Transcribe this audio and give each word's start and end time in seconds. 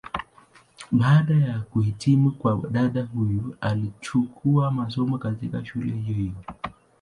Baada 0.91 1.33
ya 1.35 1.59
kuhitimu 1.59 2.31
kwa 2.31 2.61
dada 2.71 3.01
huyu 3.03 3.55
alichukua 3.61 4.71
masomo, 4.71 5.17
katika 5.17 5.65
shule 5.65 5.91
hiyo 5.93 6.15
hiyo. 6.15 6.43